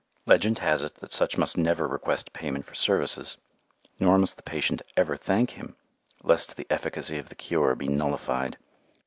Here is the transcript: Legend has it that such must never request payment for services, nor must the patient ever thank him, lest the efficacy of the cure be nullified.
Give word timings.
Legend 0.25 0.57
has 0.57 0.81
it 0.81 0.95
that 0.95 1.13
such 1.13 1.37
must 1.37 1.59
never 1.59 1.87
request 1.87 2.33
payment 2.33 2.65
for 2.65 2.73
services, 2.73 3.37
nor 3.99 4.17
must 4.17 4.35
the 4.35 4.41
patient 4.41 4.81
ever 4.97 5.15
thank 5.15 5.51
him, 5.51 5.75
lest 6.23 6.57
the 6.57 6.65
efficacy 6.71 7.19
of 7.19 7.29
the 7.29 7.35
cure 7.35 7.75
be 7.75 7.87
nullified. 7.87 8.57